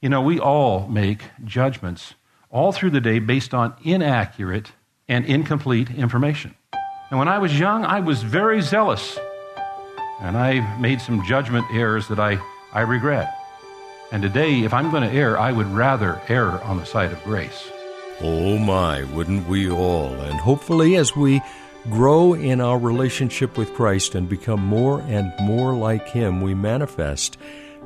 [0.00, 2.14] You know, we all make judgments
[2.50, 4.72] all through the day based on inaccurate
[5.08, 6.54] and incomplete information.
[7.10, 9.18] And when I was young, I was very zealous.
[10.20, 12.38] And I made some judgment errors that I,
[12.72, 13.34] I regret.
[14.12, 17.22] And today, if I'm going to err, I would rather err on the side of
[17.24, 17.70] grace.
[18.20, 20.12] Oh my, wouldn't we all?
[20.12, 21.40] And hopefully, as we
[21.90, 27.36] grow in our relationship with Christ and become more and more like Him, we manifest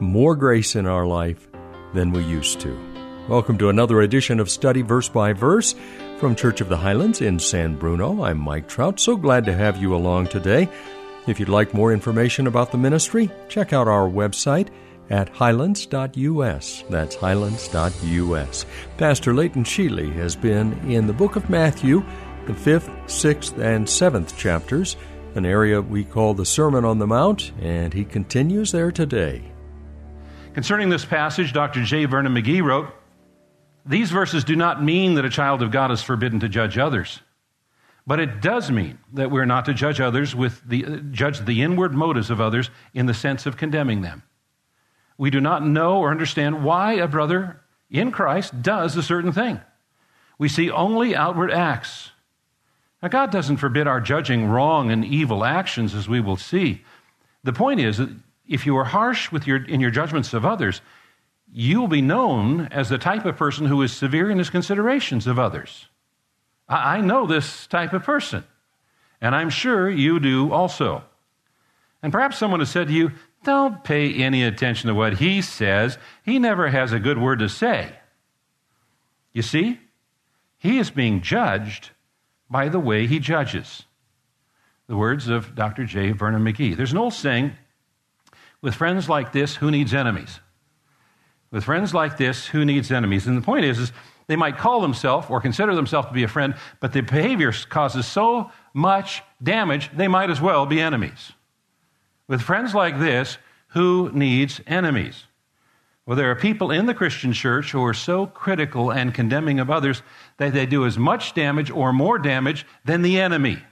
[0.00, 1.48] more grace in our life
[1.96, 2.78] than we used to.
[3.26, 5.74] Welcome to another edition of Study Verse by Verse
[6.18, 8.22] from Church of the Highlands in San Bruno.
[8.22, 9.00] I'm Mike Trout.
[9.00, 10.68] So glad to have you along today.
[11.26, 14.68] If you'd like more information about the ministry, check out our website
[15.10, 16.84] at highlands.us.
[16.88, 18.66] That's highlands.us.
[18.98, 22.04] Pastor Leighton Sheely has been in the book of Matthew,
[22.46, 24.96] the fifth, sixth, and seventh chapters,
[25.34, 29.42] an area we call the Sermon on the Mount, and he continues there today.
[30.56, 31.84] Concerning this passage, Dr.
[31.84, 32.06] J.
[32.06, 32.88] Vernon McGee wrote
[33.84, 37.20] These verses do not mean that a child of God is forbidden to judge others.
[38.06, 41.92] But it does mean that we're not to judge others with the judge the inward
[41.92, 44.22] motives of others in the sense of condemning them.
[45.18, 49.60] We do not know or understand why a brother in Christ does a certain thing.
[50.38, 52.12] We see only outward acts.
[53.02, 56.82] Now, God doesn't forbid our judging wrong and evil actions, as we will see.
[57.44, 58.08] The point is that
[58.48, 60.80] if you are harsh with your, in your judgments of others,
[61.52, 65.26] you will be known as the type of person who is severe in his considerations
[65.26, 65.88] of others.
[66.68, 68.44] I, I know this type of person,
[69.20, 71.04] and I'm sure you do also.
[72.02, 73.12] And perhaps someone has said to you,
[73.44, 75.98] Don't pay any attention to what he says.
[76.24, 77.92] He never has a good word to say.
[79.32, 79.80] You see,
[80.58, 81.90] he is being judged
[82.48, 83.84] by the way he judges.
[84.86, 85.84] The words of Dr.
[85.84, 86.12] J.
[86.12, 86.76] Vernon McGee.
[86.76, 87.52] There's an old saying
[88.66, 90.40] with friends like this, who needs enemies?
[91.52, 93.28] With friends like this, who needs enemies?
[93.28, 93.92] And the point is, is
[94.26, 98.06] they might call themselves or consider themselves to be a friend, but their behavior causes
[98.06, 101.30] so much damage, they might as well be enemies.
[102.26, 103.38] With friends like this,
[103.68, 105.26] who needs enemies?
[106.04, 109.70] Well, there are people in the Christian church who are so critical and condemning of
[109.70, 110.02] others
[110.38, 113.62] that they do as much damage or more damage than the enemy.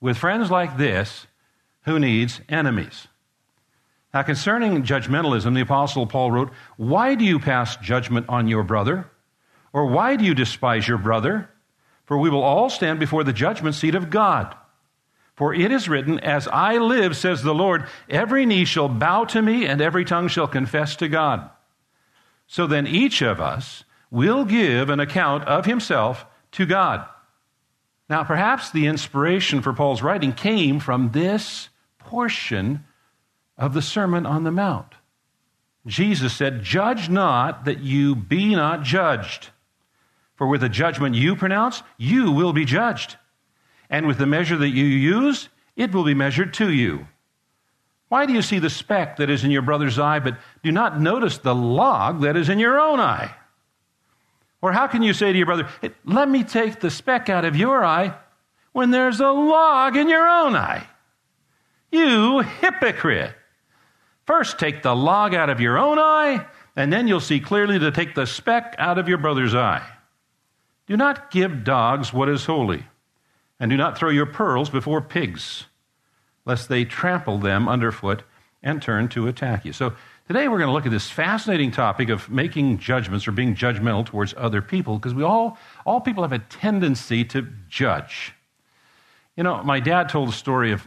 [0.00, 1.26] With friends like this,
[1.82, 3.06] who needs enemies?
[4.12, 9.08] Now, concerning judgmentalism, the Apostle Paul wrote, Why do you pass judgment on your brother?
[9.72, 11.48] Or why do you despise your brother?
[12.06, 14.54] For we will all stand before the judgment seat of God.
[15.36, 19.40] For it is written, As I live, says the Lord, every knee shall bow to
[19.40, 21.48] me, and every tongue shall confess to God.
[22.48, 27.06] So then each of us will give an account of himself to God.
[28.08, 31.68] Now, perhaps the inspiration for Paul's writing came from this
[32.00, 32.84] portion
[33.60, 34.94] of the Sermon on the Mount.
[35.86, 39.50] Jesus said, Judge not that you be not judged.
[40.34, 43.16] For with the judgment you pronounce, you will be judged.
[43.90, 47.06] And with the measure that you use, it will be measured to you.
[48.08, 51.00] Why do you see the speck that is in your brother's eye, but do not
[51.00, 53.34] notice the log that is in your own eye?
[54.62, 55.68] Or how can you say to your brother,
[56.04, 58.14] Let me take the speck out of your eye
[58.72, 60.86] when there's a log in your own eye?
[61.92, 63.34] You hypocrite!
[64.30, 66.46] First, take the log out of your own eye,
[66.76, 69.84] and then you'll see clearly to take the speck out of your brother's eye.
[70.86, 72.84] Do not give dogs what is holy,
[73.58, 75.64] and do not throw your pearls before pigs,
[76.44, 78.22] lest they trample them underfoot
[78.62, 79.72] and turn to attack you.
[79.72, 79.94] So,
[80.28, 84.06] today we're going to look at this fascinating topic of making judgments or being judgmental
[84.06, 88.32] towards other people, because we all, all people have a tendency to judge.
[89.36, 90.86] You know, my dad told a story of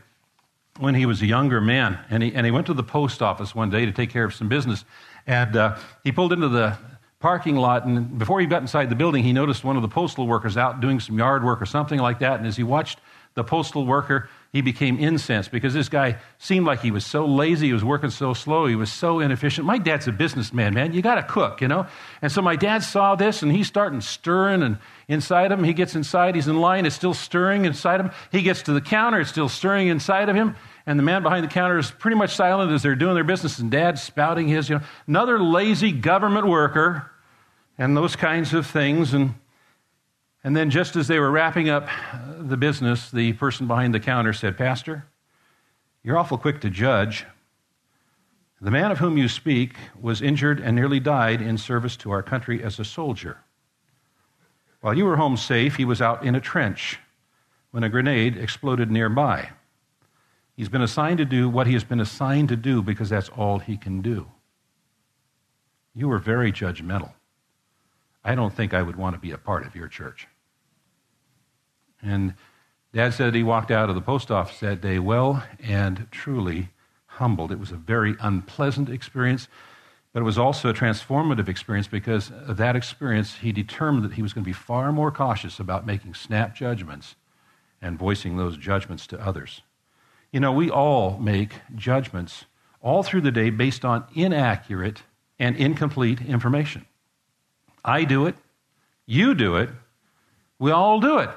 [0.79, 3.53] when he was a younger man, and he, and he went to the post office
[3.53, 4.85] one day to take care of some business.
[5.27, 6.77] And uh, he pulled into the
[7.23, 10.27] parking lot, and before he got inside the building, he noticed one of the postal
[10.27, 12.37] workers out doing some yard work or something like that.
[12.37, 12.99] And as he watched
[13.33, 17.67] the postal worker, he became incensed because this guy seemed like he was so lazy,
[17.67, 19.65] he was working so slow, he was so inefficient.
[19.65, 20.91] My dad's a businessman, man.
[20.91, 21.87] You got to cook, you know?
[22.21, 24.77] And so my dad saw this and he's starting stirring and
[25.07, 25.63] inside of him.
[25.63, 28.13] He gets inside, he's in line, it's still stirring inside of him.
[28.33, 30.57] He gets to the counter, it's still stirring inside of him.
[30.85, 33.59] and the man behind the counter is pretty much silent as they're doing their business,
[33.59, 37.09] and dad's spouting his, you know, another lazy government worker,
[37.77, 39.13] and those kinds of things.
[39.13, 39.35] And,
[40.43, 41.87] and then, just as they were wrapping up
[42.37, 45.05] the business, the person behind the counter said, Pastor,
[46.03, 47.25] you're awful quick to judge.
[48.61, 52.23] The man of whom you speak was injured and nearly died in service to our
[52.23, 53.37] country as a soldier.
[54.81, 56.99] While you were home safe, he was out in a trench
[57.71, 59.49] when a grenade exploded nearby.
[60.55, 63.59] He's been assigned to do what he has been assigned to do because that's all
[63.59, 64.27] he can do.
[65.95, 67.11] You were very judgmental.
[68.23, 70.27] I don't think I would want to be a part of your church.
[72.01, 72.35] And
[72.93, 76.69] Dad said he walked out of the post office that day well and truly
[77.05, 77.51] humbled.
[77.51, 79.47] It was a very unpleasant experience,
[80.13, 84.21] but it was also a transformative experience because of that experience, he determined that he
[84.21, 87.15] was going to be far more cautious about making snap judgments
[87.81, 89.61] and voicing those judgments to others.
[90.31, 92.45] You know, we all make judgments
[92.81, 95.03] all through the day based on inaccurate
[95.39, 96.85] and incomplete information.
[97.83, 98.35] I do it,
[99.05, 99.69] you do it,
[100.59, 101.29] we all do it.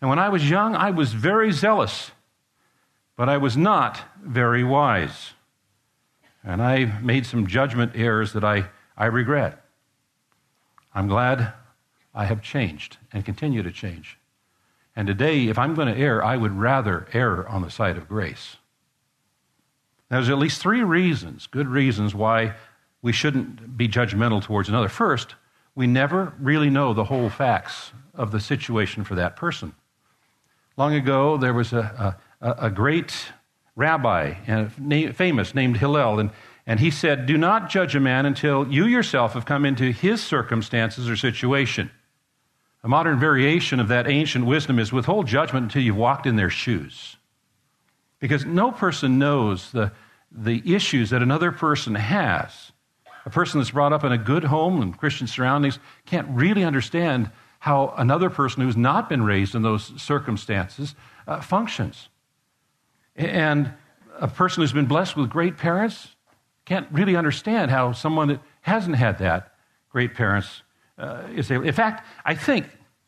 [0.00, 2.12] And when I was young, I was very zealous,
[3.16, 5.32] but I was not very wise.
[6.44, 8.66] And I made some judgment errors that I,
[8.96, 9.62] I regret.
[10.94, 11.52] I'm glad
[12.14, 14.18] I have changed and continue to change.
[14.96, 18.08] And today, if I'm going to err, I would rather err on the side of
[18.08, 18.56] grace.
[20.10, 22.54] Now, there's at least three reasons, good reasons, why
[23.02, 24.88] we shouldn't be judgmental towards another.
[24.88, 25.34] First,
[25.74, 29.74] we never really know the whole facts of the situation for that person.
[30.76, 33.12] Long ago, there was a, a, a great
[33.76, 36.30] rabbi, uh, and famous, named Hillel, and,
[36.66, 40.22] and he said, Do not judge a man until you yourself have come into his
[40.22, 41.90] circumstances or situation.
[42.82, 46.50] A modern variation of that ancient wisdom is withhold judgment until you've walked in their
[46.50, 47.16] shoes.
[48.20, 49.92] Because no person knows the,
[50.32, 52.72] the issues that another person has.
[53.28, 57.30] A person that's brought up in a good home and Christian surroundings can't really understand
[57.58, 60.94] how another person who's not been raised in those circumstances
[61.26, 62.08] uh, functions.
[63.14, 63.70] And
[64.18, 66.16] a person who's been blessed with great parents
[66.64, 69.52] can't really understand how someone that hasn't had that
[69.90, 70.62] great parents
[70.96, 71.66] uh, is able.
[71.66, 72.64] In fact, I think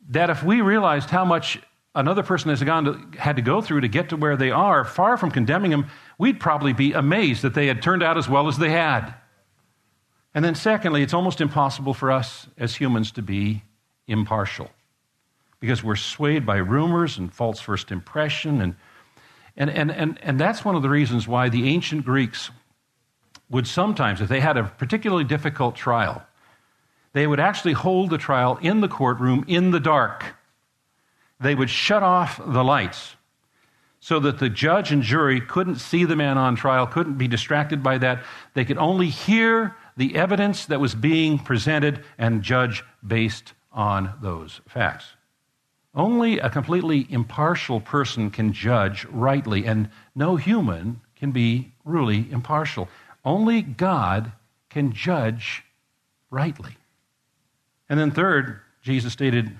[0.09, 1.59] that if we realized how much
[1.95, 4.85] another person has gone to, had to go through to get to where they are,
[4.85, 5.87] far from condemning them,
[6.19, 9.15] we'd probably be amazed that they had turned out as well as they had.
[10.33, 13.63] And then, secondly, it's almost impossible for us as humans to be
[14.07, 14.69] impartial
[15.59, 18.61] because we're swayed by rumors and false first impression.
[18.61, 18.75] And,
[19.55, 22.49] and, and, and, and that's one of the reasons why the ancient Greeks
[23.49, 26.25] would sometimes, if they had a particularly difficult trial,
[27.13, 30.35] they would actually hold the trial in the courtroom in the dark.
[31.39, 33.15] They would shut off the lights
[34.01, 37.83] so that the judge and jury couldn't see the man on trial, couldn't be distracted
[37.83, 38.23] by that.
[38.55, 44.59] They could only hear the evidence that was being presented and judge based on those
[44.67, 45.05] facts.
[45.93, 52.89] Only a completely impartial person can judge rightly, and no human can be really impartial.
[53.23, 54.31] Only God
[54.69, 55.63] can judge
[56.31, 56.75] rightly.
[57.87, 59.59] And then, third, Jesus stated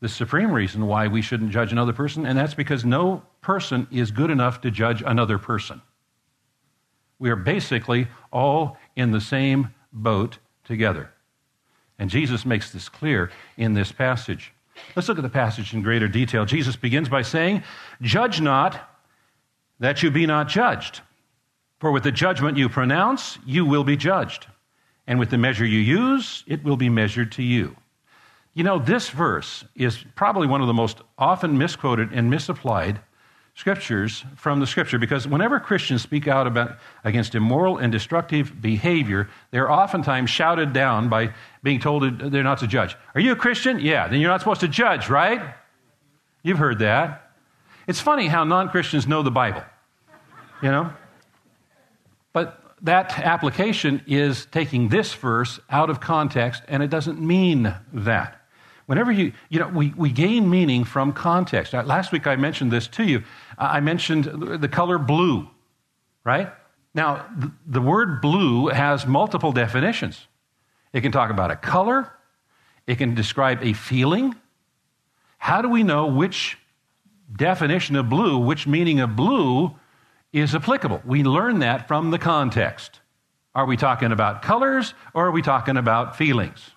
[0.00, 4.10] the supreme reason why we shouldn't judge another person, and that's because no person is
[4.10, 5.80] good enough to judge another person.
[7.20, 11.10] We are basically all in the same boat together.
[11.98, 14.52] And Jesus makes this clear in this passage.
[14.94, 16.44] Let's look at the passage in greater detail.
[16.44, 17.62] Jesus begins by saying,
[18.02, 18.90] Judge not
[19.78, 21.00] that you be not judged.
[21.78, 24.48] For with the judgment you pronounce, you will be judged
[25.06, 27.76] and with the measure you use, it will be measured to you.
[28.54, 33.00] You know, this verse is probably one of the most often misquoted and misapplied
[33.56, 39.30] scriptures from the scripture because whenever Christians speak out about, against immoral and destructive behavior,
[39.50, 42.96] they're oftentimes shouted down by being told they're not to judge.
[43.14, 43.80] Are you a Christian?
[43.80, 45.40] Yeah, then you're not supposed to judge, right?
[46.42, 47.32] You've heard that.
[47.88, 49.62] It's funny how non Christians know the Bible,
[50.62, 50.92] you know?
[52.34, 58.45] But that application is taking this verse out of context, and it doesn't mean that.
[58.86, 61.72] Whenever you, you know, we, we gain meaning from context.
[61.72, 63.22] Last week I mentioned this to you.
[63.58, 64.24] I mentioned
[64.60, 65.48] the color blue,
[66.24, 66.52] right?
[66.94, 67.26] Now,
[67.66, 70.28] the word blue has multiple definitions.
[70.92, 72.12] It can talk about a color,
[72.86, 74.34] it can describe a feeling.
[75.38, 76.56] How do we know which
[77.34, 79.74] definition of blue, which meaning of blue
[80.32, 81.02] is applicable.
[81.04, 83.00] We learn that from the context.
[83.54, 86.70] Are we talking about colors or are we talking about feelings?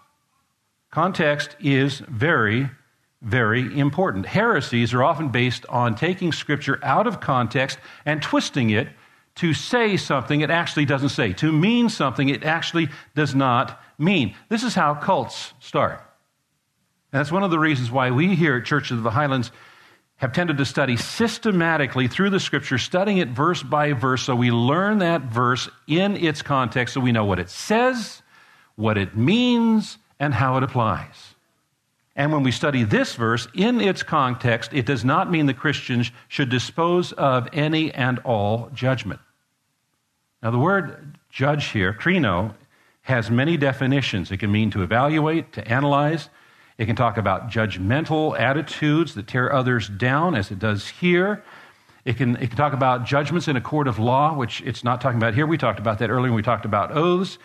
[0.91, 2.69] Context is very
[3.21, 4.25] very important.
[4.25, 8.87] Heresies are often based on taking Scripture out of context and twisting it
[9.35, 14.35] to say something it actually doesn't say, to mean something it actually does not mean.
[14.49, 16.01] This is how cults start.
[17.11, 19.51] And that's one of the reasons why we here at Church of the Highlands
[20.17, 24.51] have tended to study systematically through the scripture, studying it verse by verse, so we
[24.51, 28.21] learn that verse in its context so we know what it says,
[28.75, 31.35] what it means, and how it applies.
[32.15, 36.11] And when we study this verse in its context, it does not mean that Christians
[36.27, 39.21] should dispose of any and all judgment.
[40.43, 42.55] Now, the word judge here, krino,
[43.01, 44.31] has many definitions.
[44.31, 46.29] It can mean to evaluate, to analyze.
[46.77, 51.43] It can talk about judgmental attitudes that tear others down, as it does here.
[52.05, 55.01] It can, it can talk about judgments in a court of law, which it's not
[55.01, 55.45] talking about here.
[55.45, 57.37] We talked about that earlier when we talked about oaths.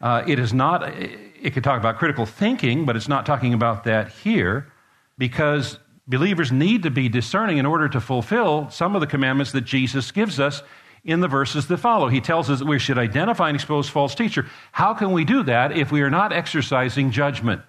[0.00, 3.84] Uh, it is not, it can talk about critical thinking, but it's not talking about
[3.84, 4.70] that here
[5.18, 9.62] because believers need to be discerning in order to fulfill some of the commandments that
[9.62, 10.62] Jesus gives us
[11.04, 12.08] in the verses that follow.
[12.08, 14.46] He tells us that we should identify and expose false teacher.
[14.72, 17.62] How can we do that if we are not exercising judgment?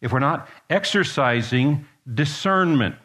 [0.00, 2.96] If we're not exercising discernment?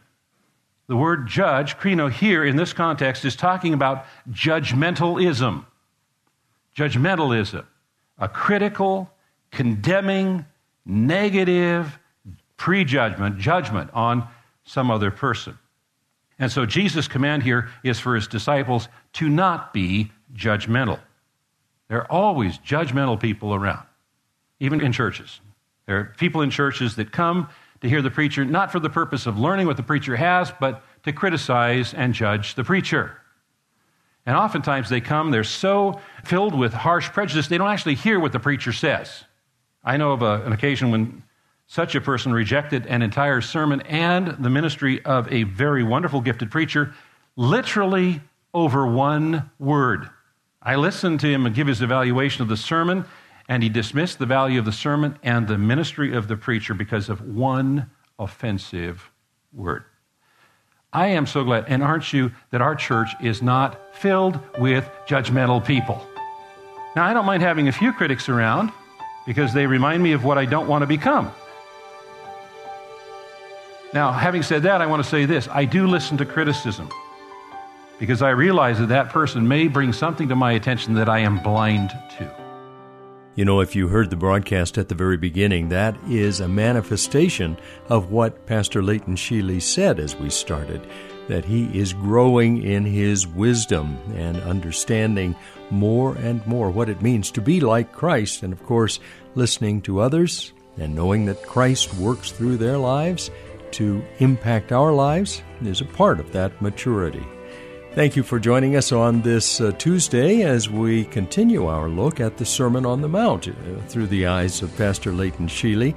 [0.88, 5.66] The word judge, krino, here in this context is talking about judgmentalism.
[6.76, 7.66] Judgmentalism.
[8.20, 9.10] A critical,
[9.52, 10.46] condemning,
[10.86, 11.98] negative
[12.58, 14.28] prejudgment, judgment on
[14.66, 15.58] some other person.
[16.38, 21.00] And so Jesus' command here is for his disciples to not be judgmental.
[21.90, 23.86] There are always judgmental people around,
[24.60, 25.42] even in churches.
[25.86, 27.50] There are people in churches that come
[27.82, 30.84] to hear the preacher not for the purpose of learning what the preacher has, but
[31.04, 33.18] to criticize and judge the preacher.
[34.30, 38.32] And oftentimes they come, they're so filled with harsh prejudice, they don't actually hear what
[38.32, 39.24] the preacher says.
[39.84, 41.24] I know of a, an occasion when
[41.66, 46.52] such a person rejected an entire sermon and the ministry of a very wonderful gifted
[46.52, 46.94] preacher
[47.38, 48.22] literally
[48.54, 50.08] over one word.
[50.62, 53.06] I listened to him and give his evaluation of the sermon,
[53.48, 57.10] and he dismissed the value of the sermon and the ministry of the preacher because
[57.10, 59.10] of one offensive
[59.52, 59.86] word.
[60.92, 65.64] I am so glad, and aren't you, that our church is not filled with judgmental
[65.64, 66.04] people.
[66.96, 68.72] Now, I don't mind having a few critics around
[69.28, 71.32] because they remind me of what I don't want to become.
[73.94, 76.90] Now, having said that, I want to say this I do listen to criticism
[78.00, 81.38] because I realize that that person may bring something to my attention that I am
[81.44, 82.39] blind to.
[83.36, 87.58] You know, if you heard the broadcast at the very beginning, that is a manifestation
[87.88, 90.86] of what Pastor Leighton Sheely said as we started
[91.30, 95.36] that he is growing in his wisdom and understanding
[95.70, 99.00] more and more what it means to be like Christ, and of course,
[99.36, 103.30] listening to others and knowing that Christ works through their lives
[103.72, 107.26] to impact our lives is a part of that maturity.
[108.00, 112.38] Thank you for joining us on this uh, Tuesday as we continue our look at
[112.38, 113.52] the Sermon on the Mount uh,
[113.90, 115.94] through the eyes of Pastor Leighton Sheely.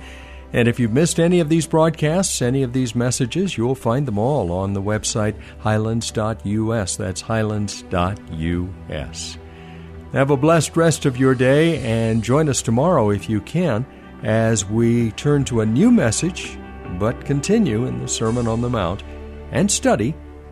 [0.53, 4.19] And if you've missed any of these broadcasts, any of these messages, you'll find them
[4.19, 6.97] all on the website highlands.us.
[6.97, 9.39] That's highlands.us.
[10.13, 13.87] Have a blessed rest of your day and join us tomorrow if you can
[14.25, 16.59] as we turn to a new message
[16.99, 19.05] but continue in the Sermon on the Mount
[19.53, 20.17] and study